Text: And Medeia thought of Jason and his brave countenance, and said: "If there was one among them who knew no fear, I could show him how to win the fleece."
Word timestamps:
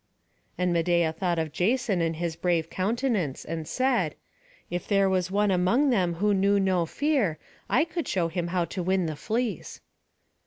And 0.57 0.73
Medeia 0.73 1.13
thought 1.13 1.37
of 1.37 1.51
Jason 1.51 2.01
and 2.01 2.15
his 2.15 2.35
brave 2.35 2.71
countenance, 2.71 3.45
and 3.45 3.67
said: 3.67 4.15
"If 4.71 4.87
there 4.87 5.07
was 5.07 5.29
one 5.29 5.51
among 5.51 5.91
them 5.91 6.15
who 6.15 6.33
knew 6.33 6.59
no 6.59 6.87
fear, 6.87 7.37
I 7.69 7.85
could 7.85 8.07
show 8.07 8.27
him 8.27 8.47
how 8.47 8.65
to 8.65 8.81
win 8.81 9.05
the 9.05 9.15
fleece." 9.15 9.79